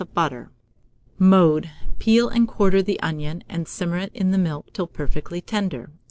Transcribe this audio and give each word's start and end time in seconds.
of 0.01 0.15
butter. 0.15 0.49
Mode. 1.19 1.69
Peel 1.99 2.27
and 2.27 2.47
quarter 2.47 2.81
the 2.81 2.99
onion, 3.01 3.43
and 3.47 3.67
simmer 3.67 3.97
it 3.99 4.11
in 4.15 4.31
the 4.31 4.37
milk 4.39 4.73
till 4.73 4.87
perfectly 4.87 5.41
tender. 5.41 5.91